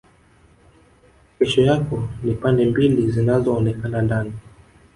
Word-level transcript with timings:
Kesho 1.37 1.61
yako 1.61 2.09
ni 2.23 2.33
pande 2.35 2.65
mbili 2.65 3.11
zinazoonekana 3.11 4.01
ndani 4.01 4.33